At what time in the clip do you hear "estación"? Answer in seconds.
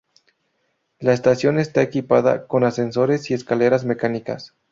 1.13-1.59